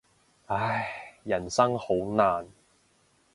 [0.47, 2.47] 唉，人生好難。